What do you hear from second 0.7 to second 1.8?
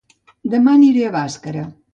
aniré a Bàscara